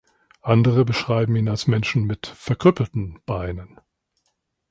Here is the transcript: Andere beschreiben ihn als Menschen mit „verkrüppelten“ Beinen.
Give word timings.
Andere 0.41 0.83
beschreiben 0.83 1.35
ihn 1.35 1.47
als 1.47 1.67
Menschen 1.67 2.05
mit 2.07 2.25
„verkrüppelten“ 2.25 3.19
Beinen. 3.27 3.79